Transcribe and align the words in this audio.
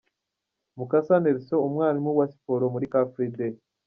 Mukasa 0.77 1.15
Nelson 1.21 1.63
umwalimu 1.67 2.09
wa 2.17 2.25
Siporo 2.33 2.65
muri 2.73 2.85
Car 2.91 3.05
Free 3.13 3.31
Day. 3.37 3.53